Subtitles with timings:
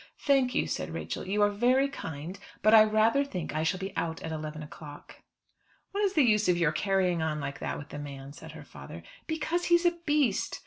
[0.17, 3.95] "Thank you," said Rachel, "you are very kind, but I rather think I shall be
[3.95, 5.17] out at eleven o'clock."
[5.91, 8.63] "What is the use of your carrying on like that with the man?" said her
[8.65, 9.03] father.
[9.27, 10.59] "Because he's a beast."